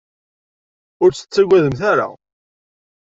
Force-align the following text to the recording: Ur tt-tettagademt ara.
Ur 1.03 1.09
tt-tettagademt 1.11 1.81
ara. 1.91 2.07